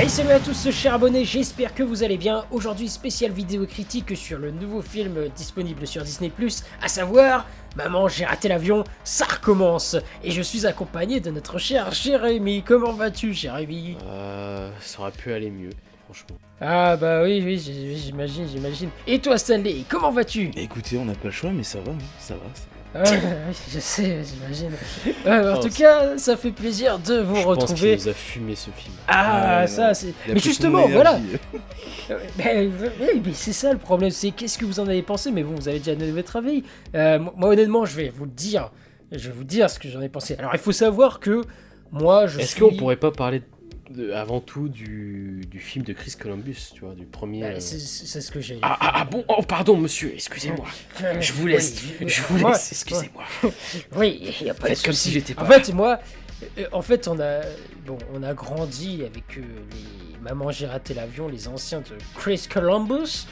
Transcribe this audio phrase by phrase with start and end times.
[0.00, 2.46] Hey salut à tous chers abonnés, j'espère que vous allez bien.
[2.50, 6.32] Aujourd'hui spéciale vidéo critique sur le nouveau film disponible sur Disney+,
[6.80, 7.46] à savoir
[7.76, 12.62] Maman j'ai raté l'avion, ça recommence Et je suis accompagné de notre cher Jérémy.
[12.62, 13.98] Comment vas-tu Jérémy?
[14.06, 15.68] Euh, ça aurait pu aller mieux,
[16.06, 16.38] franchement.
[16.62, 18.88] Ah bah oui, oui, j'imagine, j'imagine.
[19.06, 20.50] Et toi Stanley, comment vas-tu?
[20.56, 22.40] Écoutez, on n'a pas le choix, mais ça va, hein, ça va.
[22.54, 22.79] ça va.
[22.94, 23.00] Oui,
[23.72, 24.72] Je sais, j'imagine.
[25.24, 27.96] Ouais, en tout cas, ça fait plaisir de vous Je pense retrouver.
[27.96, 28.94] qu'il nous a fumé ce film.
[29.06, 30.12] Ah, Ouais, ça c'est...
[30.28, 31.38] Mais justement, voilà énergie.
[32.10, 32.68] Euh,
[33.24, 35.68] mais c'est ça le problème, c'est qu'est-ce que vous en avez pensé, mais bon, vous
[35.68, 36.64] avez déjà donné votre avis.
[36.96, 38.72] Euh, moi, honnêtement, je vais vous le dire.
[39.12, 40.34] Je vais vous dire ce que j'en ai pensé.
[40.38, 41.42] Alors, il faut savoir que
[41.92, 42.60] moi, je Est-ce suis...
[42.60, 43.44] qu'on pourrait pas parler de-
[44.14, 47.40] avant tout du, du film de Chris Columbus, tu vois, du premier.
[47.40, 48.58] Ben, euh, c'est ce que j'ai...
[48.62, 50.66] Ah, ah, ah, bon, oh pardon monsieur, excusez-moi.
[51.02, 53.24] Euh, Je vous laisse, oui, je vous moi- laisse, excusez-moi.
[53.96, 55.98] Oui, il n'y a pas de comme si j'étais pas En fait, moi,
[56.58, 57.40] euh, en fait, on a,
[57.86, 59.42] bon, on a grandi avec euh,
[59.72, 63.26] les Maman j'ai raté l'avion, les anciens de Chris Columbus.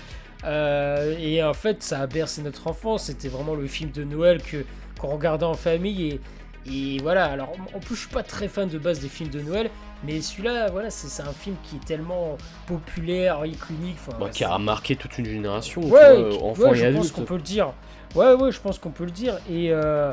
[0.45, 3.05] Euh, et en fait, ça a bercé notre enfance.
[3.05, 4.65] C'était vraiment le film de Noël que
[4.99, 6.09] qu'on regardait en famille.
[6.09, 6.21] Et,
[6.67, 7.27] et voilà.
[7.27, 9.71] Alors, en plus, je suis pas très fan de base des films de Noël,
[10.05, 13.97] mais celui-là, voilà, c'est un film qui est tellement populaire, iconique.
[14.07, 15.89] enfin, Bah, qui a marqué toute une génération, Ouais,
[16.23, 17.73] vois, qui- enfants ouais, et je pense qu'on peut le dire.
[18.15, 19.39] Ouais, ouais, je pense qu'on peut le dire.
[19.51, 20.13] Et euh,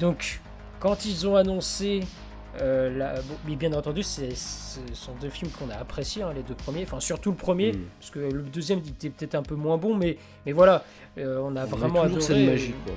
[0.00, 0.40] donc,
[0.80, 2.00] quand ils ont annoncé,
[2.60, 3.14] euh, la...
[3.14, 4.22] bon, mais bien entendu, ce
[4.92, 6.82] sont deux films qu'on a appréciés, hein, les deux premiers.
[6.82, 7.78] Enfin, surtout le premier, Mm.
[7.98, 10.84] parce que le deuxième était peut-être un peu moins bon, mais, mais voilà,
[11.18, 12.20] euh, on a On vraiment adoré.
[12.20, 12.94] cette magie, quoi.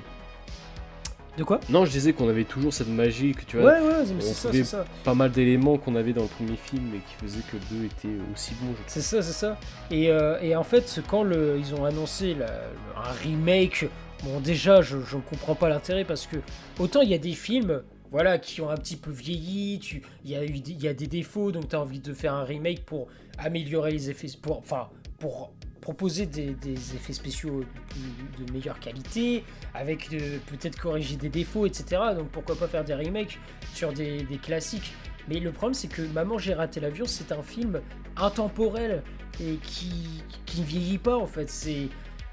[1.38, 4.04] De quoi Non, je disais qu'on avait toujours cette magie, que tu Ouais, vois, ouais,
[4.08, 4.86] mais on c'est ça, c'est ça.
[5.04, 7.86] pas mal d'éléments qu'on avait dans le premier film et qui faisaient que le 2
[7.86, 9.58] était aussi bon, C'est ça, c'est ça.
[9.92, 12.64] Et, euh, et en fait, quand le, ils ont annoncé la-
[12.98, 13.88] un remake,
[14.24, 16.38] bon déjà, je, ne comprends pas l'intérêt parce que
[16.80, 20.32] autant il y a des films, voilà, qui ont un petit peu vieilli, tu, il
[20.32, 22.34] y a eu, des- il y a des défauts, donc tu as envie de faire
[22.34, 23.08] un remake pour
[23.40, 24.88] améliorer les effets, pour, enfin,
[25.20, 25.52] pour
[25.86, 27.64] proposer des, des effets spéciaux
[28.40, 29.44] de, de meilleure qualité,
[29.76, 32.02] avec de- peut-être corriger des défauts, etc.
[32.18, 33.38] Donc pourquoi pas faire des remakes
[33.76, 34.94] sur des, des classiques.
[35.30, 37.82] Mais le problème, c'est que Maman, j'ai raté l'avion, c'est un film
[38.18, 39.04] intemporel
[39.40, 41.50] et qui, qui ne vieillit pas en fait.
[41.52, 41.88] C'est.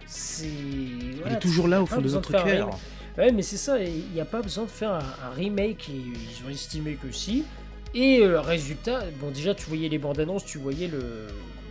[0.06, 0.46] C'est.
[0.46, 2.70] Il est toujours là au fond de notre cœur.
[3.18, 5.92] Ouais, mais c'est ça, il n'y a pas besoin de faire un, un remake et
[5.92, 7.44] ils ont estimé que si.
[7.94, 11.26] Et euh, résultat, bon, déjà, tu voyais les bandes annonces, tu voyais le,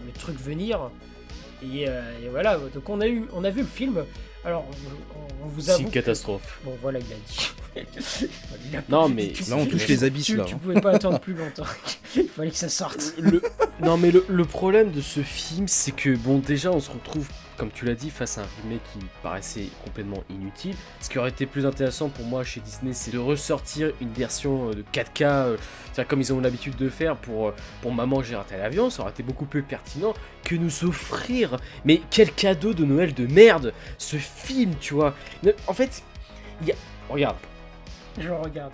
[0.05, 0.91] le truc venir.
[1.63, 4.03] Et, euh, et voilà, donc on a, eu, on a vu le film.
[4.43, 5.81] Alors, on, on vous C'est avoue.
[5.83, 6.59] une que- catastrophe.
[6.65, 7.85] Bon, voilà, il a dit.
[8.71, 10.59] Il a Non, mais- tu- Là, on touche tu- les abysses, tu- là, Tu hein.
[10.61, 11.63] pouvais pas attendre plus longtemps.
[12.15, 13.13] il fallait que ça sorte.
[13.19, 13.41] Le-
[13.83, 17.27] Non mais le, le problème de ce film c'est que bon déjà on se retrouve
[17.61, 20.75] comme tu l'as dit face à un remake qui paraissait complètement inutile.
[20.99, 24.69] Ce qui aurait été plus intéressant pour moi chez Disney c'est de ressortir une version
[24.69, 28.23] euh, de 4K euh, c'est-à-dire comme ils ont l'habitude de faire pour, euh, pour Maman
[28.23, 32.73] j'ai raté l'avion ça aurait été beaucoup plus pertinent que nous offrir mais quel cadeau
[32.73, 35.13] de Noël de merde ce film tu vois.
[35.43, 36.01] Ne- En fait
[36.63, 36.75] il y a...
[37.09, 37.37] regarde
[38.17, 38.73] Je regarde.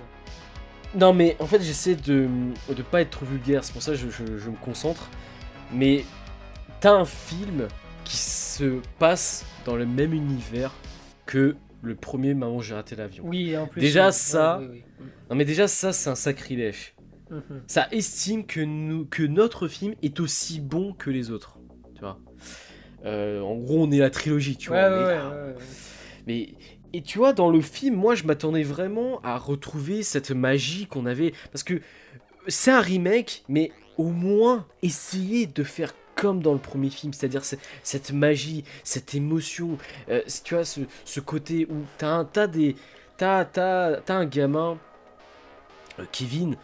[0.95, 2.29] non mais en fait j'essaie de
[2.69, 5.09] de pas être trop vulgaire, c'est pour ça que je, je- je me concentre.
[5.73, 6.05] Mais
[6.79, 7.67] t'as un film
[8.05, 8.15] qui
[8.57, 10.73] se passe dans le même univers
[11.25, 13.23] que le premier Maman j'ai raté l'avion.
[13.28, 13.81] Oui, en plus.
[13.81, 14.68] Déjà, oui, ça- oui,
[15.00, 16.95] oui, Non mais déjà ça c'est un sacrilège.
[17.29, 17.62] Mhm.
[17.68, 21.59] Ça estime que, nous, que notre film est aussi bon que les autres.
[21.94, 22.19] Tu vois.
[23.06, 25.07] Euh, en gros on est la trilogie, tu Ouais, vois.
[25.07, 25.56] ouais, ouais.
[26.25, 26.50] mais
[26.94, 31.06] et tu vois, dans le film, moi, je m'attendais vraiment à retrouver cette magie qu'on
[31.06, 31.81] avait, parce que
[32.47, 37.45] c'est un remake, mais au moins essayer de faire comme dans le premier film, c'est-à-dire
[37.45, 39.78] ce- cette magie, cette émotion,
[40.09, 42.75] euh, tu vois, ce, côté où t'as un tas des,
[43.17, 43.45] t'as
[44.09, 44.77] un gamin,
[46.00, 46.57] euh, Kevin,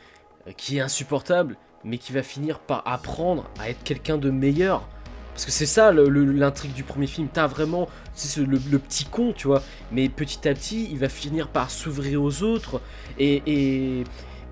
[0.47, 4.87] euh, qui est insupportable, mais qui va finir par apprendre à être quelqu'un de meilleur.
[5.33, 7.27] Parce que c'est ça l'intrigue du premier film.
[7.31, 9.63] T'as vraiment ce- le, petit con, tu vois.
[9.91, 12.81] Mais petit à petit, il va finir par s'ouvrir aux autres.
[13.17, 14.03] Et,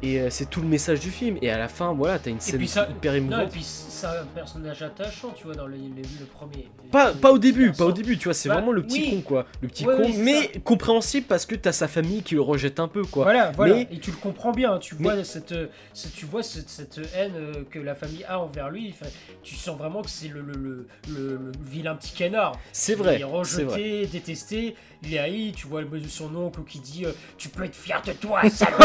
[0.04, 1.38] et, euh, c'est tout le message du film.
[1.42, 3.50] Et à la fin, voilà, t'as une scène puis ça- hyper Non, et émouvante.
[3.52, 6.68] puis c'est un personnage attachant, tu vois, dans le, le- le premier.
[6.92, 9.10] Pas, pas au début, pas au début, tu vois, c'est Bah, vraiment le petit oui.
[9.18, 9.46] con, quoi.
[9.62, 12.80] Le petit Ouais, con, oui, mais compréhensible parce que t'as sa famille qui le rejette
[12.80, 13.24] un peu, quoi.
[13.24, 13.76] Voilà, voilà.
[13.76, 14.78] Mais- Et tu le comprends bien.
[14.80, 15.54] Tu Mais- vois cette,
[15.94, 18.94] ce- tu vois cette, cette haine euh, que la famille a envers lui.
[19.00, 19.10] Enfin,
[19.44, 20.88] tu sens vraiment que c'est le, le,
[21.64, 22.54] vilain petit canard.
[22.74, 24.06] C'est Il vrai, est c'est rejeté, vrai.
[24.08, 24.76] détesté.
[25.04, 25.52] Il est haï.
[25.56, 28.78] Tu vois le son oncle qui dit euh, Tu peux être fier de toi, salaud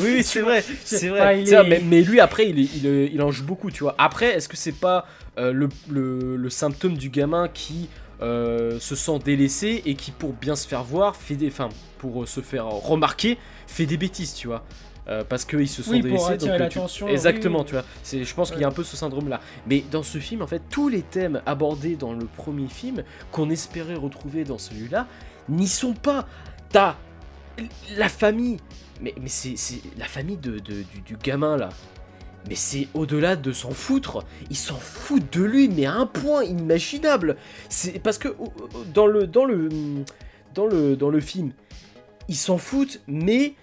[0.00, 1.42] Oui, oui, c'est vrai, c'est vrai.
[1.68, 3.94] mais, mais lui, après, il, est- il, il en joue beaucoup, tu vois.
[3.98, 5.06] Après, est-ce que c'est pas
[5.38, 7.88] euh, le, le- le symptôme du gamin qui
[8.22, 11.48] euh, se sent délaissé et qui, pour bien se faire voir, fait des.
[11.48, 11.68] Enfin,
[11.98, 14.64] pour se faire remarquer, fait des bêtises, tu vois.
[15.08, 16.36] Euh, parce qu'ils se sont Oui, délaissés.
[16.36, 17.64] donc, tu- Exactement, oui.
[17.64, 17.84] tu vois.
[18.02, 19.40] C'est, je pense qu'il y a un peu ce syndrome-là.
[19.66, 23.48] Mais dans ce film, en fait, tous les thèmes abordés dans le premier film, qu'on
[23.48, 25.06] espérait retrouver dans celui-là,
[25.48, 26.26] n'y sont pas.
[26.70, 26.96] T'as
[27.96, 28.58] la famille.
[29.00, 29.54] Mais, mais c'est,
[29.96, 31.68] la famille de, du, gamin, là.
[32.48, 34.24] Mais c'est au-delà de s'en foutre.
[34.50, 37.36] Ils s'en foutent de lui, mais à un point inimaginable.
[37.68, 38.28] C'est parce que
[38.94, 39.68] dans le dans le
[40.54, 41.52] dans le dans le film,
[42.28, 43.54] ils s'en foutent, mais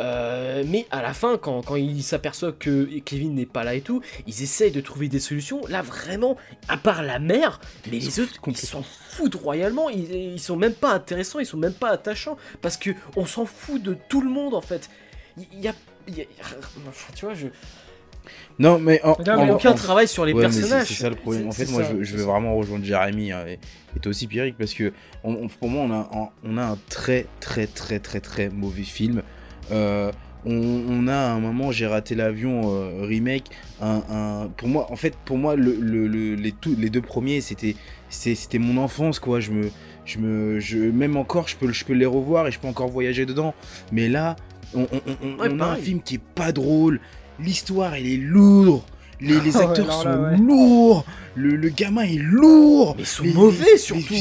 [0.00, 3.80] euh, mais à la fin, quand, quand ils s'aperçoivent que Kevin n'est pas là et
[3.80, 5.60] tout, ils essayent de trouver des solutions.
[5.68, 6.36] Là, vraiment,
[6.68, 7.60] à part la mère,
[7.90, 9.88] mais Ils les s'en autres, ils s'en foutent royalement.
[9.90, 12.36] Ils, ils sont même pas intéressants, ils sont même pas attachants.
[12.62, 14.90] Parce que on s'en fout de tout le monde, en fait.
[15.36, 15.74] Il y a.
[16.08, 16.26] y
[17.14, 17.46] tu vois, je.
[18.58, 20.88] Non, mais en, Non, mais en- aucun en- travail sur les Ouais, personnages.
[20.88, 21.48] C'est ça le problème.
[21.48, 23.58] En fait, moi, ça, je, veux- je veux vraiment rejoindre Jérémy hein, et,
[23.96, 24.92] et toi aussi, Pierrick, parce que
[25.24, 28.48] on- on- pour moi, on a, un, on a un très, très, très, très, très
[28.50, 29.22] mauvais film.
[29.70, 30.10] Euh,
[30.46, 30.52] on,
[30.88, 33.44] on a à un moment, j'ai raté l'avion euh, remake.
[33.80, 37.02] Un, un- pour moi, en fait, pour moi, le, le- le- les, tout- les deux
[37.02, 37.76] premiers, c'était,
[38.08, 39.40] c'était mon enfance, quoi.
[39.40, 39.70] Je me,
[40.06, 42.88] je me, je, même encore, je peux, je peux les revoir et je peux encore
[42.88, 43.54] voyager dedans.
[43.92, 44.36] Mais là,
[44.74, 44.86] on, on-
[45.22, 47.00] on- Ouais, on a un film qui est pas drôle.
[47.38, 48.82] L'histoire, elle est lourde.
[49.20, 50.36] Les, les Ouais, acteurs sont là, ouais.
[50.38, 51.04] lourds.
[51.36, 52.94] Le, le gamin est lourd.
[52.96, 54.14] Mais ils sont Les- mauvais, surtout.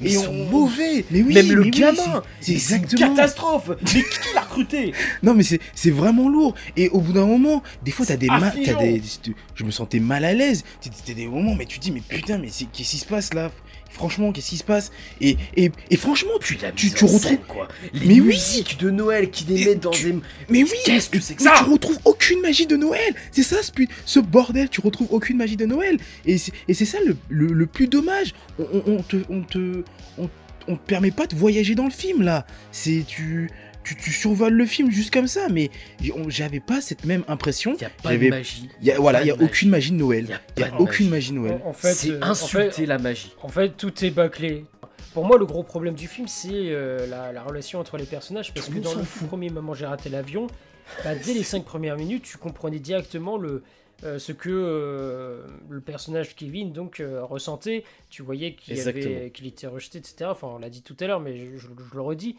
[0.00, 1.04] Ils sont on- mauvais.
[1.10, 2.22] Mais oui, Même le oui, gamin.
[2.40, 3.70] c'est- une catastrophe.
[3.94, 4.92] Mais qui l'a recruté
[5.22, 6.54] Non, mais c'est vraiment lourd.
[6.76, 9.00] Et au bout d'un moment, des fois, t'as des, t'as des.
[9.54, 10.64] Je me sentais mal à l'aise.
[11.06, 13.32] T'as des moments, mais tu te dis, mais putain, mais c'est- qu'est-ce qui se passe
[13.32, 13.50] là?
[13.96, 14.92] Franchement, qu'est-ce qui se passe?
[15.22, 17.22] Et, et, et franchement, tu, la tu, tu retrouves.
[17.22, 17.66] scène, quoi?
[17.94, 18.26] Les Mais oui.
[18.28, 20.18] musiques de Noël qui les Et mettent dans tu- des.
[20.50, 21.54] Mais oui Qu'est-ce que c'est que ça?
[21.56, 23.56] tu retrouves aucune magie de Noël C'est ça
[24.04, 25.96] ce, bordel, tu retrouves aucune magie de Noël
[26.26, 29.42] Et c'est et c'est ça le, le- le plus dommage on, on- on te, on,
[29.42, 29.82] te,
[30.18, 30.28] on,
[30.68, 33.50] on te permet pas de voyager dans le film là C'est tu,
[33.86, 35.70] tu, tu survoles le film juste comme ça Mais
[36.28, 38.68] j'avais pas cette même impression Il n'y a pas de magie.
[38.82, 41.32] y a, Voilà, il y a aucune magie de Noël Il y a aucune magie.
[41.32, 43.32] magie de Noël En, en fait, C'est euh, en fait- insulter la magie.
[43.42, 44.64] En fait, tout est bâclé.
[45.14, 48.52] Pour moi, le gros problème du film, c'est euh, la, la relation entre les personnages.
[48.52, 50.46] Parce Tout que dans le premier moment, j'ai raté l'avion.
[51.04, 53.62] bah, dès les 5 premières minutes, tu comprenais directement le,
[54.04, 57.82] euh, ce que euh, le personnage Kevin donc euh, ressentait.
[58.10, 58.76] Tu voyais qu'il
[59.32, 60.16] qu'il était rejeté, etc.
[60.30, 62.36] Enfin, on l'a dit tout à l'heure, mais je, je- je le redis.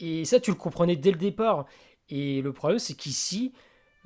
[0.00, 1.66] Et ça, tu le comprenais dès le départ.
[2.08, 3.52] Et le problème, c'est qu'ici,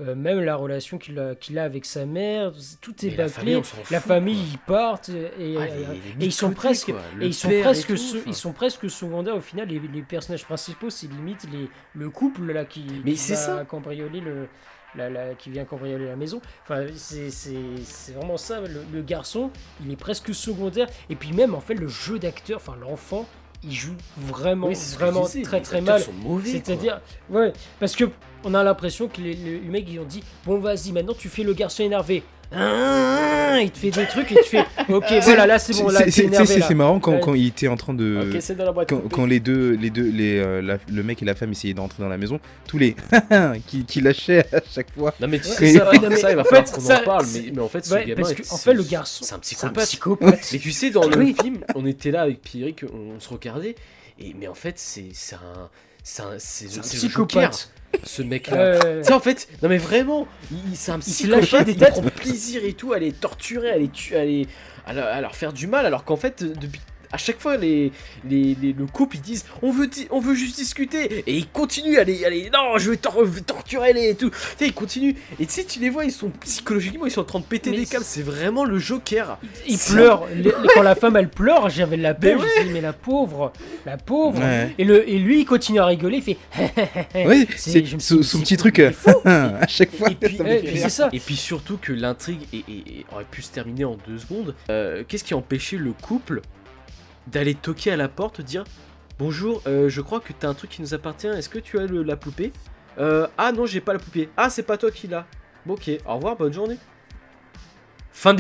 [0.01, 3.31] euh, même la relation qu'il a, avec sa mère, tout est Mais la bâclé.
[3.33, 3.55] famille,
[3.91, 6.95] La fout, famille, ils partent et, Ah, les- et- les et ils sont presque et
[7.21, 8.25] ils sont presque tout, se- enfin.
[8.27, 12.51] ils sont presque secondaires au final les, les personnages principaux c'est limite les, le couple
[12.53, 13.65] là qui, Mais qui c'est va ça.
[13.67, 14.49] cambrioler le
[14.95, 17.55] la, la- qui vient cambrioler la maison enfin c'est c'est-
[17.85, 19.51] c'est vraiment ça le, le garçon
[19.85, 23.27] il est presque secondaire et puis même en fait le jeu d'acteur enfin l'enfant
[23.65, 26.01] il joue vraiment Oui, vraiment très les très mal
[26.45, 27.01] c'est-à-dire,
[27.31, 28.05] ouais, parce que
[28.45, 31.29] on a l'impression que les, les- les mecs ils ont dit bon vas-y maintenant tu
[31.29, 32.23] fais le garçon énervé.
[32.55, 36.01] Ah, il te fait des trucs et tu fais ok voilà là c'est bon là
[36.11, 38.31] C'est- marrant quand, quand il était en train de...
[38.33, 38.93] Ok, c'est dans la boîte.
[39.11, 42.03] quand, les deux, les deux, les, euh, la- le mec et la femme essayaient d'entrer
[42.03, 42.95] dans la maison, tous les
[43.67, 45.15] qui, qui lâchaient à chaque fois.
[45.21, 46.67] Non mais tu Ouais, sais, c'est- ça, ouais, non, mais ça, il va en falloir
[46.67, 48.43] fait, qu'on ça, en parle, mais, mais en fait, ce Ouais, gamin, parce est- que
[48.43, 49.85] en c'est- fait le garçon c'est un c'est un psychopathe.
[49.87, 50.49] psychopathe.
[50.53, 53.75] Mais tu sais, dans le film, on était là avec Pierrick, on, on se regardait,
[54.19, 55.69] et mais en fait, c'est c'est un,
[56.03, 57.71] c'est un, c'est psychopathe.
[58.05, 58.57] ce mec-là.
[58.57, 61.91] Euh, en fait, non mais vraiment, il- c'est un psychopathe, lâchait des il têtes.
[61.93, 64.49] prend plaisir et tout à les torturer, à les tuer, à, les,
[64.87, 66.81] à, leur, à leur faire du mal, alors qu'en fait, depuis
[67.13, 67.93] à chaque fois, les,
[68.29, 71.23] les, les- le couple, ils disent on veut, on veut juste discuter.
[71.27, 72.25] Et ils continuent à les.
[72.25, 74.11] à les- non, je vais, tor- torturer les.
[74.11, 74.31] et tout.
[74.31, 75.15] Tu sais, ils continuent.
[75.39, 77.71] Et tu sais, tu les vois, ils sont psychologiquement, ils sont en train de péter
[77.71, 78.05] Mais des câbles.
[78.05, 79.39] C'est vraiment le Joker.
[79.69, 80.27] il c'est- pleure.
[80.35, 82.39] Les- quand la femme elle pleure, j'avais la peine.
[82.41, 83.53] Mais Je me dis mais la pauvre,
[83.87, 84.41] la pauvre.
[84.41, 84.75] Ouais.
[84.79, 86.39] Et, le, et lui il continue à rigoler, il fait.
[87.27, 88.79] Oui, C'est- son, petit truc
[89.25, 90.09] à chaque fois.
[90.11, 90.39] Et puis,
[90.77, 91.09] c'est ça.
[91.13, 92.41] Et puis surtout que l'intrigue
[93.13, 94.55] aurait pu se terminer en deux secondes.
[94.71, 96.41] Euh, Qu'est-ce qui a empêché le couple
[97.27, 98.65] d'aller toquer à la porte, dire
[99.19, 101.87] Bonjour, euh, je crois que t'as un truc qui nous appartient, est-ce que tu as
[101.87, 102.53] le- la poupée
[102.99, 104.29] Euh, Ah non, j'ai pas la poupée.
[104.37, 105.27] Ah, c'est pas toi qui l'as.
[105.65, 106.77] Bon, ok, au revoir, bonne journée.
[108.13, 108.35] Fin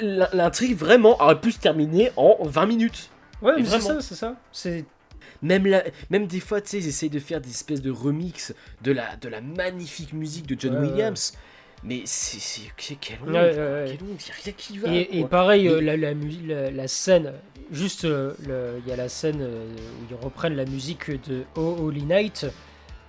[0.00, 3.10] l- L'intrigue vraiment aurait pu se terminer en 20 minutes.
[3.42, 4.34] Ouais, c'est ça, c'est ça.
[4.52, 4.84] C'est
[5.42, 8.54] Même, la, même des fois, tu sais, ils essayent de faire des espèces de remix
[8.82, 10.86] de la, de la magnifique musique de John Ouais, ouais.
[11.86, 12.38] Mais c'est.
[13.00, 13.84] Quelle honte, Ouais, ouais, ouais.
[13.96, 14.88] quelle honte, y a rien qui va.
[14.92, 17.32] Et, pareil, euh, Mais- la, la, mu- la- la scène,
[17.70, 18.32] juste, euh,
[18.84, 19.66] il y a la scène euh,
[20.00, 22.46] où ils reprennent la musique de Oh Holy Night.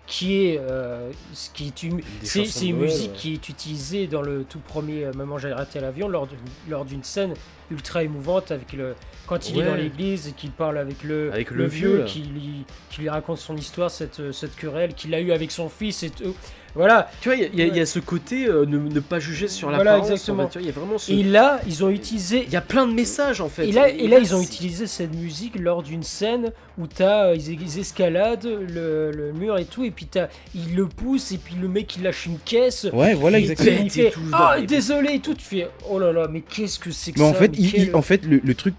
[0.09, 3.17] qui est, euh, ce qui est une, c'est, une Noël, musique ouais.
[3.17, 6.37] qui est utilisée dans le tout premier Maman j'ai raté l'avion lors d'une,
[6.69, 7.33] lors d'une scène
[7.69, 11.51] ultra émouvante avec le quand il est dans l'église et qu'il parle avec le, Avec
[11.51, 15.19] le vieux, vieux qui lui, qui lui raconte son histoire cette, cette querelle qu'il a
[15.19, 16.33] eu avec son fils et tout.
[16.77, 17.09] Voilà.
[17.21, 19.83] Tu vois, il y a- y, ce côté euh, ne, ne pas juger sur Voilà,
[19.83, 20.11] l'apparence.
[20.11, 20.43] exactement.
[20.43, 21.11] en fait, tu vois, Il y a vraiment ce.
[21.11, 23.67] Et là, ils ont utilisé Il y a plein de messages en fait.
[23.67, 27.35] Et là, et là, ils ont utilisé cette musique lors d'une scène où t'as, euh,
[27.35, 31.37] ils, ils escaladent le, le mur et tout, et puis t'as, ils le poussent, et
[31.39, 32.87] puis le mec il lâche une caisse.
[32.93, 33.77] Ouais, voilà, il, exactement.
[33.81, 35.33] il Et fait Ah, les- désolé et tout.
[35.33, 37.57] Tu fais Oh là là, mais qu'est-ce que c'est que Mais ça en fait, mais
[37.57, 38.75] il- quel- il- en fait le, le truc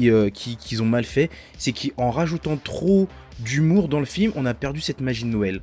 [0.00, 3.08] euh, qui- qu'ils ont mal fait, c'est qu'en rajoutant trop
[3.40, 5.60] d'humour dans le film, on a perdu cette magie de Noël.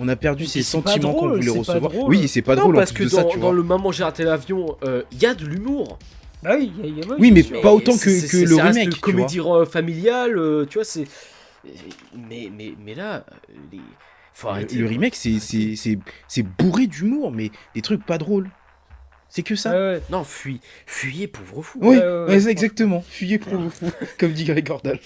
[0.00, 1.94] On a perdu ces sentiments qu'on voulait recevoir.
[1.94, 3.52] Oui, c'est pas non, drôle en parce que dans, ça, tu dans vois.
[3.52, 5.98] le Maman j'ai raté l'avion, euh, il y a de l'humour.
[6.42, 8.78] Bah oui, il y a- il y a- Oui, mais pas autant que, le reste
[8.78, 8.94] remake.
[8.94, 9.66] tu comédie vois.
[9.66, 11.04] familiale, euh, tu vois, c'est.
[12.16, 13.80] Mais, mais, mais là, euh, les...
[14.32, 14.76] faut arrêter.
[14.76, 15.40] Le, remake, c'est-
[16.42, 18.48] bourré d'humour, mais des trucs pas drôles.
[19.28, 19.70] C'est que ça.
[19.72, 20.02] Ouais, ouais.
[20.10, 21.78] Non, fuis, fuyez, pauvre fou.
[21.82, 22.40] Oui, ouais, ouais, ouais, ouais.
[22.40, 23.04] c'est exactement.
[23.08, 24.96] Fuyez vous fou, comme dit Greg Gordon.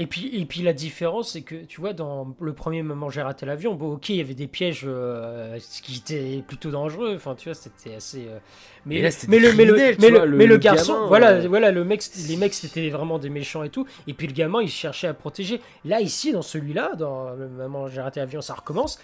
[0.00, 3.20] Et puis, et puis la différence, c'est que tu vois, dans le premier moment j'ai
[3.20, 7.14] raté l'avion, bon, ok, il y avait des pièges euh, ce qui étaient plutôt dangereux.
[7.16, 8.26] Enfin, tu vois, c'était assez.
[8.28, 8.38] euh,
[8.86, 10.92] Mais là, le, mais le, criminels, tu mais le- vois, le- mais le le garçon,
[10.94, 11.48] gamin, voilà, euh.
[11.48, 13.86] voilà, le mec, les mecs, c'était vraiment des méchants et tout.
[14.06, 15.60] Et puis le gamin, il cherchait à protéger.
[15.84, 19.00] Là, ici, dans celui-là, dans le Maman, j'ai raté l'avion, ça recommence.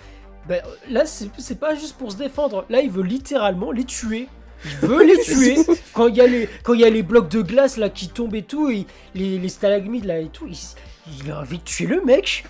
[0.47, 2.67] Ben, là, c'est pas juste pour se défendre.
[2.69, 4.29] Là, il veut littéralement les tuer.
[4.65, 5.57] Il veut les tuer.
[5.93, 8.09] Quand il y a les, quand il y a les blocs de glace là qui
[8.09, 10.57] tombent et tout, et les, les stalagmites là et tout, il,
[11.25, 12.45] il a envie de tuer le mec.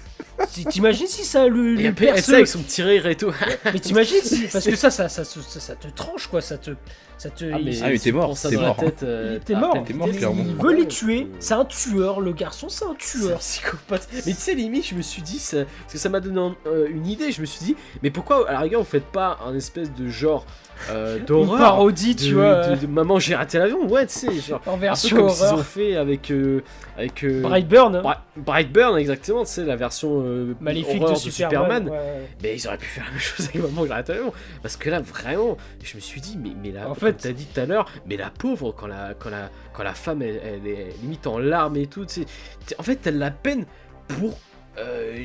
[0.70, 3.32] T'imagines si ça le, après, perce avec son petit rire et tout.
[3.72, 6.58] Mais t'imagines si, parce que ça ça, ça, ça, ça, ça te tranche quoi, ça
[6.58, 6.70] te,
[7.18, 7.44] ça te.
[7.52, 8.84] Ah, mais il- t'es tu mort, prends ça t'es dans la mort, hein.
[8.84, 10.44] tête, euh, T'es ah, mort, t'es mort, Il- clairement.
[10.46, 13.38] Il veut les tuer, c'est un tueur, le garçon c'est un C'est un tueur.
[13.38, 14.08] psychopathe.
[14.26, 16.56] Mais tu sais, limite, je me suis dit, ça, parce que ça m'a donné un-
[16.66, 19.38] euh, une idée, je me suis dit, mais pourquoi, à la rigueur, vous faites pas
[19.46, 20.44] un espèce de genre
[20.90, 24.32] euh, d'horreur parodie, de, tu vois, de- de Maman, j'ai raté l'avion Ouais, tu sais,
[24.34, 24.60] genre.
[24.66, 26.30] en version comme ils ont fait avec.
[26.30, 26.62] euh,
[26.96, 28.00] avec euh, Brightburn.
[28.02, 31.88] Bri- Brightburn, exactement, tu sais, la version euh, maléfique de Superman.
[31.88, 32.28] ouais.
[32.42, 34.32] Mais ils auraient pu faire la même chose avec Maman, j'ai raté l'avion.
[34.62, 37.46] Parce que là, vraiment, je me suis dit, mais, mais là, En fait- t'as dit
[37.46, 40.66] tout à l'heure, mais la pauvre, quand la, quand la, quand la femme, elle, elle
[40.70, 42.22] est limite en larmes et tout, tu
[42.66, 43.64] sais, en fait, t'as de la peine
[44.08, 44.38] pour.
[44.78, 45.16] Euh,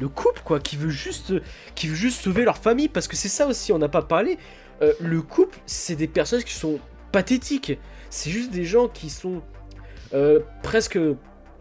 [0.00, 1.34] le couple quoi qui veut juste
[1.74, 4.38] qui veut juste sauver leur famille parce que c'est ça aussi on n'a pas parlé.
[4.82, 6.78] Euh, le couple c'est des personnes qui sont
[7.12, 7.78] pathétiques.
[8.10, 9.42] C'est juste des gens qui sont
[10.14, 10.98] euh, presque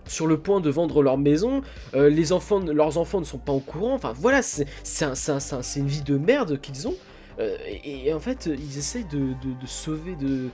[0.06, 1.62] sur le point de vendre leur maison,
[1.94, 4.66] les enfants, leurs enfants ne sont pas au courant, enfin voilà, c'est
[5.02, 6.96] un- un- une vie de merde qu'ils ont,
[7.40, 10.48] et, et en fait ils essayent de, de- de sauver, de,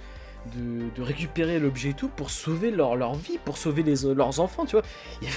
[0.56, 4.40] de, de récupérer l'objet et tout pour sauver leur, leur vie, pour sauver les, leurs
[4.40, 4.84] enfants, tu vois.
[5.22, 5.36] Il y a,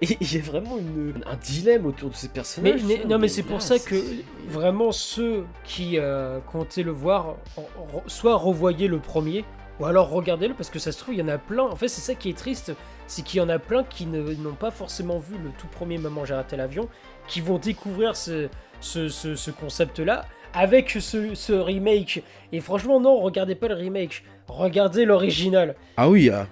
[0.00, 2.82] et il y a vraiment une- un dilemme autour de ces personnages.
[2.84, 3.96] mais- non, mais c'est pour là, ça que
[4.48, 7.36] vraiment ceux qui euh, comptaient le voir,
[8.06, 9.44] soit revoyaient le premier,
[9.80, 11.64] ou alors regardez-le parce que ça se trouve, il y en a plein.
[11.64, 12.72] En fait, c'est ça qui est triste,
[13.08, 16.24] c'est qu'il y en a plein qui n'ont pas forcément vu le tout premier Maman,
[16.24, 16.88] j'ai raté l'avion,
[17.26, 18.48] qui vont découvrir ce,
[18.80, 22.22] ce, ce- ce concept-là avec ce, ce remake.
[22.52, 25.74] Et franchement, non, regardez pas le remake, regardez l'original.
[25.96, 26.46] Ah oui, ah.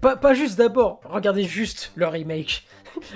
[0.00, 2.64] Pas, pas juste d'abord, regardez juste le remake.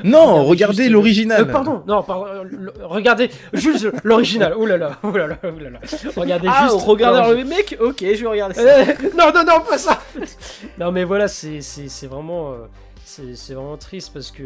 [0.05, 1.41] Non, Regardez regardez l'original.
[1.41, 4.53] Euh, pardon, non, pardon, euh, le- regardez juste l'original.
[4.57, 5.81] Oh là là, oh là là, oh là là.
[6.17, 6.75] Regardez Ah, juste.
[6.75, 7.45] on regarde l'original.
[7.45, 8.61] le mec Ok, je vais regarder ça.
[8.63, 8.85] Euh,
[9.17, 10.01] non, non, non, pas ça.
[10.79, 12.57] non, mais voilà, c'est c'est- c'est vraiment, euh,
[13.07, 14.45] c'est c'est vraiment triste parce que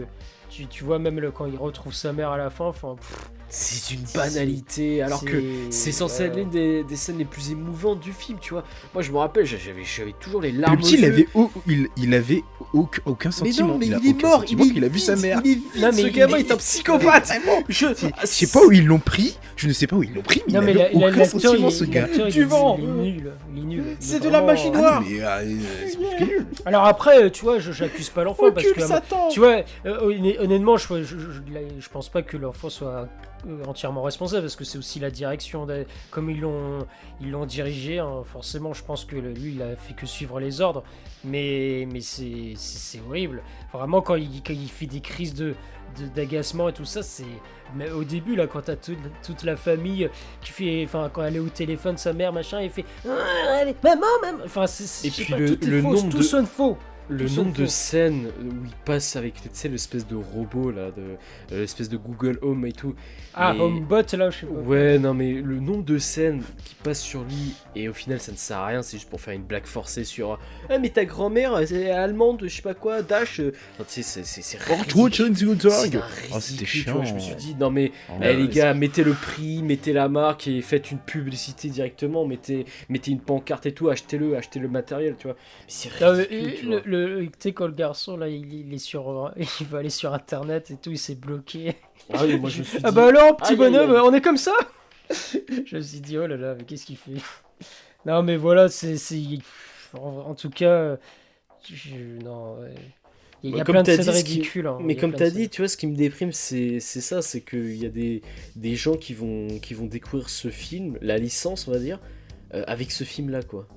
[0.51, 3.31] tu, tu vois même le, quand il retrouve sa mère à la fin, enfin, pff,
[3.57, 8.01] C'est une banalité, alors que c'est censé être l'une des, des scènes les plus émouvantes
[8.01, 8.65] du film, tu vois.
[8.93, 11.29] Moi, je me rappelle, j'avais j'avais toujours les Le larmes petit, aux il avait,
[11.69, 12.43] il, il avait
[12.73, 13.69] aucun, aucun Mais sentiment.
[13.69, 15.41] non, mais il, est mort, il est a vu sa mère.
[15.45, 17.31] Il est vide, Non, mais ce gamin est- est un psychopathe.
[17.69, 20.23] Je, Je sais pas où ils l'ont pris, je ne sais pas où ils l'ont
[20.23, 22.09] pris, mais Non, mais il la- avait la- aucun sentiment ce gars.
[22.09, 22.77] Du est- vent.
[24.01, 25.03] C'est de la magie Ah noire.
[25.09, 26.41] mais euh.
[26.67, 29.31] Alors après, tu vois, je j'accuse pas l'enfant parce que.
[29.33, 30.89] Tu vois, euh, honn- honnêtement, je,
[31.93, 33.09] pense pas que l'enfant soit
[33.67, 36.87] entièrement responsable parce que c'est aussi la direction, de- comme ils l'ont
[37.21, 37.99] ils l'ont dirigé.
[37.99, 40.83] hein, forcément, je pense que le- lui, il a fait que suivre les ordres,
[41.25, 42.55] mais mais c'est
[43.09, 43.43] horrible.
[43.73, 45.55] Vraiment, quand il, quand il fait des crises de
[46.17, 47.25] d'agacement et tout ça, c'est
[47.77, 50.11] mais au début là, quand t'as toute, toute la famille
[50.41, 53.77] qui fait, enfin, quand elle est au téléphone, sa mère, machin, il fait, Ah, allez,
[53.83, 56.77] maman, maman, enfin, c'est Et puis pas, le- le faux, nombre tout de- sonne faux.
[57.09, 61.03] Le nombre de scènes où il passe avec tu sais, l'espèce de robot là, de
[61.53, 62.95] euh, l'espèce de Google Home et tout.
[63.35, 64.53] Ah, Mais- Homebot, là, je sais pas.
[64.61, 68.33] Ouais, non, mais le nombre de scènes qui passent sur lui et au final ça
[68.33, 70.39] ne sert à rien, c'est juste pour faire une blague forcée sur
[70.71, 73.41] Ah, mais ta grand-mère, c'est allemande, je sais pas quoi, Dash.
[73.41, 73.53] euh.
[73.79, 74.75] Non, tu sais, c'est- c'est c'est Oh,
[76.35, 77.05] Oh, c'était tu vois, chiant.
[77.05, 80.09] Je me suis dit, non, mais Oh, eh, les gars, mettez le prix, mettez la
[80.09, 84.69] marque et faites une publicité directement, mettez, mettez une pancarte et tout, achetez-le, achetez le
[84.69, 85.37] matériel, tu vois.
[85.37, 86.81] Mais c'est Ah, mais, ridicule, tu le, vois.
[86.87, 90.13] le- tu sais, quand le garçon, là, il, il est sur, il va aller sur
[90.15, 91.75] internet et tout, il s'est bloqué.
[92.13, 92.85] Ah oui, moi je me suis dit.
[92.87, 94.55] Ah bah alors, petit bonhomme, on est comme ça
[95.67, 97.13] Je me suis dit, oh là là, mais qu'est-ce qu'il fait
[98.07, 98.97] Non, mais voilà, c'est.
[99.95, 99.99] En,
[100.31, 100.97] en tout cas,
[101.65, 102.75] je- non, ouais.
[103.43, 104.67] il y a Bah, comme plein de scènes ridicules.
[104.67, 107.23] hein, Mais comme t'as de dit, tu vois, ce qui me déprime, c'est c'est ça,
[107.23, 108.23] c'est qu'il y a des,
[108.57, 112.01] des gens qui vont, qui vont découvrir ce film, la licence, on va dire,
[112.55, 113.69] euh, avec ce film-là, quoi.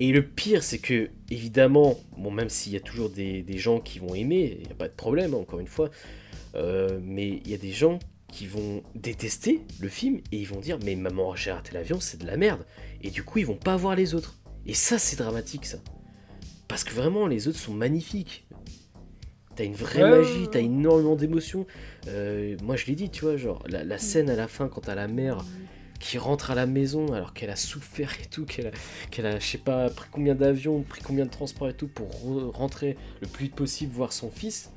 [0.00, 3.80] Et le pire, c'est que, évidemment, bon, même s'il y a toujours des, des gens
[3.80, 5.90] qui vont aimer, il n'y a pas de problème, hein, encore une fois,
[6.54, 7.98] euh, mais il y a des gens
[8.32, 12.20] qui vont détester le film et ils vont dire Mais maman, j'ai raté l'avion, c'est
[12.20, 12.64] de la merde.
[13.02, 14.36] Et du coup, ils vont pas voir les autres.
[14.66, 15.78] Et ça, c'est dramatique, ça.
[16.68, 18.46] Parce que vraiment, les autres sont magnifiques.
[19.54, 21.66] T'as une vraie Ouais, magie, t'as énormément d'émotions.
[22.08, 24.82] Euh, moi, je l'ai dit, tu vois, genre, la, la scène à la fin, quand
[24.82, 25.44] t'as la mère
[25.98, 28.70] qui rentre à la maison alors qu'elle a souffert et tout, qu'elle a,
[29.10, 32.08] qu'elle a, je sais pas, pris combien d'avions, pris combien de transports et tout pour
[32.08, 34.70] re- rentrer le plus vite possible voir son fils.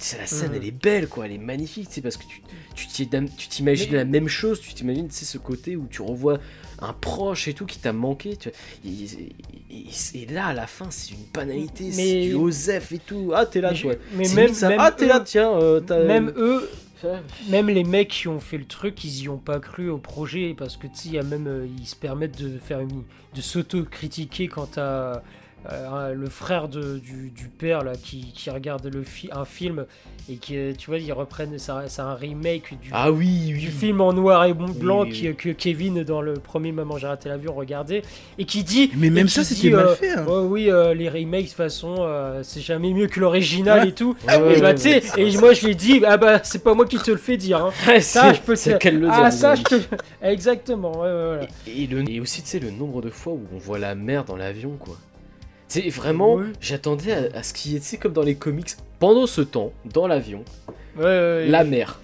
[0.00, 0.54] C'est la scène, Mhm.
[0.56, 2.40] elle est belle, quoi, elle est magnifique, c'est parce que tu,
[2.76, 6.02] tu t'y- tu t'imagines Mais- la même chose, tu t'imagines, c'est ce côté où tu
[6.02, 6.38] revois
[6.78, 8.50] un proche et tout qui t'a manqué, tu.
[8.84, 13.32] Et, là, à la fin, c'est une banalité, Mais- c'est du Osef et tout.
[13.34, 13.94] Ah, t'es là, Mais je- toi.
[14.14, 14.68] mais C'est même- ça.
[14.68, 16.70] même ah, t'es là, tiens, euh, t'as- Même eux.
[17.48, 20.54] Même les mecs qui ont fait le truc, ils y ont pas cru au projet
[20.56, 24.72] parce que tu sais, même euh, ils se permettent de faire une de s'auto-critiquer quand
[24.72, 25.22] t'as
[25.70, 29.84] euh, le frère de, du, du père là qui, qui regarde le fi- un film
[30.30, 33.66] et qui euh, tu vois ils reprennent c'est un remake du, Ah oui, oui, du
[33.70, 35.36] film en noir et blanc oui, qui- oui.
[35.36, 38.02] que Kevin dans le premier Maman j'ai raté l'avion regardait
[38.38, 40.10] et qui dit Mais même ça, c'était mal euh, fait.
[40.12, 40.24] hein.
[40.28, 43.88] Oh oui, euh, les remakes, de toute façon, euh, c'est jamais mieux que l'original Ouais.
[43.88, 44.16] et tout.
[44.26, 46.74] Ouais, ouais, et bah, ouais, et moi je lui ai dit, ah bah, c'est pas
[46.74, 47.64] moi qui te le fais dire.
[47.66, 47.72] Hein.
[48.00, 49.74] Ça, c'est- je peux te- le Ah, dit, ça, je te.
[50.22, 51.04] Exactement.
[51.66, 54.24] Et, le, et aussi, tu sais, le nombre de fois où on voit la mer
[54.24, 54.96] dans l'avion, quoi.
[55.68, 56.46] Sais, vraiment, Ouais.
[56.60, 59.42] j'attendais à, à ce qu'il y ait, tu sais, comme dans les comics, pendant ce
[59.42, 60.44] temps, dans l'avion,
[60.96, 62.00] Ouais, ouais, la mer.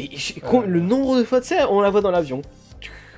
[0.00, 0.08] Et
[0.66, 2.42] le nombre de fois, tu sais, on la voit dans l'avion.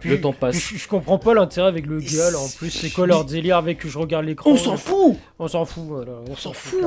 [0.00, 0.56] Puis- Le temps passe.
[0.58, 2.70] Je, je comprends pas l'intérêt avec le gars là en c'est- plus.
[2.70, 5.84] C'est quoi leur délire avec que je regarde l'écran On s'en fout On s'en fout,
[5.86, 6.12] voilà.
[6.28, 6.80] On s'en fout.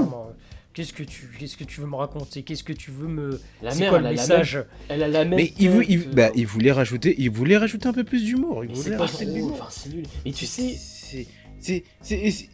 [0.73, 2.41] Qu'est-ce que tu, qu'est-ce que tu veux me raconter?
[2.41, 4.55] Qu'est-ce que tu veux me, La c'est mer, quoi elle le a la message?
[4.55, 5.35] même- Elle a la même.
[5.35, 8.23] Mais il, vou- il- tête, bah, il voulait rajouter, il voulait rajouter un peu plus
[8.25, 8.63] d'humour.
[8.65, 9.51] Il voulait c'est pas rajouter de l'humour.
[9.53, 10.05] enfin, c'est nul.
[10.25, 11.27] Mais tu sais, c'est,
[11.63, 11.83] c'est,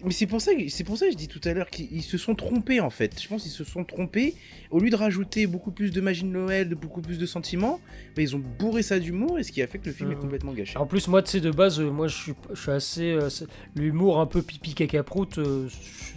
[0.04, 1.88] mais c'est pour ça, que, c'est pour ça que je dis tout à l'heure qu'ils
[1.91, 3.19] ils se sont trompés en fait.
[3.22, 4.36] Je pense qu'ils se sont trompés.
[4.72, 7.80] Au lieu de rajouter beaucoup plus de magie de Noël, de beaucoup plus de sentiments,
[8.15, 10.15] bah, ils ont bourré ça d'humour et ce qui a fait que le film est
[10.15, 10.22] Mhm.
[10.22, 10.78] complètement gâché.
[10.78, 13.12] En plus, moi, tu sais, de base, euh, moi, je suis, je suis assez.
[13.12, 13.30] euh,
[13.76, 15.67] L'humour un peu pipi caca prout, euh,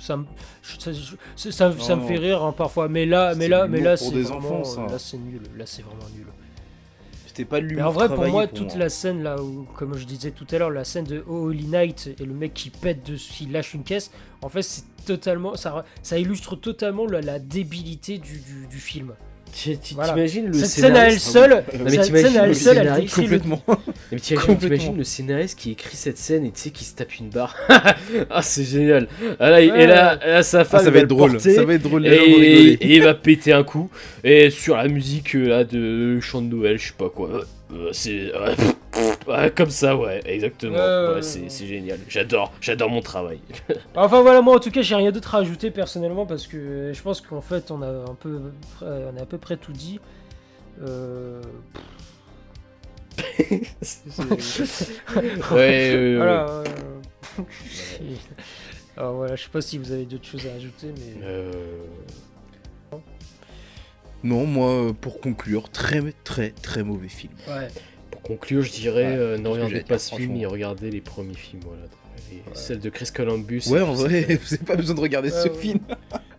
[0.01, 0.25] ça, me-
[0.63, 1.17] ça, je-
[1.51, 2.89] ça, ça me fait rire hein, parfois.
[2.89, 5.41] Mais là, mais C'est là, mais là, c'est des vraiment, enfants, euh, Là, c'est nul.
[5.57, 6.27] Là, c'est vraiment nul.
[7.33, 7.87] C'était pas l'humour.
[7.87, 10.69] En vrai, pour moi, toute la scène là où, comme je disais tout à l'heure,
[10.69, 14.11] la scène de Holy Night et le mec qui pète dessus, qui lâche une caisse,
[14.43, 19.15] en fait, c'est totalement, ça, ça illustre totalement la, la débilité du, du, du film.
[19.53, 22.49] T'imagines le Cette scène à elle scénariste- seule, Non, mais cette t'imagines scène à le
[22.51, 23.63] elle seule, elle scénariste décrit le, complètement.
[24.11, 24.77] Mais t'imagines, Complètement.
[24.79, 27.57] t'imagines le scénariste qui écrit cette scène et tu sais qui se tape une barre.
[28.31, 29.09] ah c'est génial.
[29.39, 29.85] Ah, là, il- Ouais.
[29.85, 31.33] Et là, là, sa Ah, femme ça va être le drôle.
[31.33, 32.07] porter, Ça va être drôle.
[32.07, 32.79] et, les gens vont rigoler.
[32.81, 33.91] et il va péter un coup
[34.25, 37.43] et sur la musique euh, là de chant de Noël, je sais pas quoi.
[37.73, 38.57] Euh, euh, c'est ouais,
[39.29, 40.77] ouais, comme ça ouais, exactement.
[40.77, 41.99] Ouais, c'est génial.
[42.09, 43.41] J'adore, j'adore mon travail.
[43.95, 47.03] Enfin voilà, moi en tout cas, j'ai rien d'autre à ajouter personnellement parce que je
[47.03, 48.41] pense qu'en fait, on a un peu,
[48.83, 50.01] on a à peu près tout dit.
[50.83, 51.43] Euh,
[53.39, 53.63] ouais,
[55.51, 56.17] ouais, ouais.
[56.17, 56.47] voilà.
[56.51, 56.63] euh,
[58.97, 61.53] Alors voilà, je sais pas si vous avez d'autres choses à ajouter, mais Euh,
[64.25, 67.33] Non, moi, euh, pour conclure, très très très mauvais film.
[67.49, 67.69] ouais.
[68.11, 70.91] Pour conclure, je dirais Ouais, euh, ne que regardez pas dire, ce film et regardez
[70.91, 71.63] les premiers films.
[71.67, 71.83] Voilà.
[72.31, 73.63] Les- Celle de Chris Columbus.
[73.69, 75.81] Ouais, en vrai, vous avez pas besoin de regarder ce film.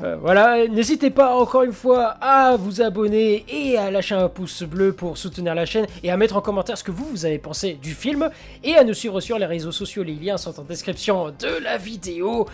[0.01, 4.63] Euh, voilà, n'hésitez pas encore une fois à vous abonner et à lâcher un pouce
[4.63, 7.37] bleu pour soutenir la chaîne et à mettre en commentaire ce que vous, vous avez
[7.39, 8.29] pensé du film
[8.63, 10.03] et à nous suivre sur les réseaux sociaux.
[10.03, 12.47] Les liens sont en description de la vidéo.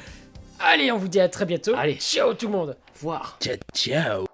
[0.59, 1.73] Allez, on vous dit à très bientôt.
[1.77, 1.95] Allez.
[1.95, 2.77] ciao tout le monde.
[3.01, 3.37] Voir.
[3.41, 4.28] Ciao, ciao.